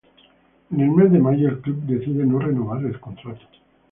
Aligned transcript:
En 0.71 0.79
el 0.81 0.89
mes 0.89 1.11
de 1.11 1.19
mayo 1.19 1.47
el 1.47 1.61
club 1.61 1.83
decide 1.83 2.25
no 2.25 2.39
renovarle 2.39 2.87
el 2.89 2.99
contrato. 2.99 3.45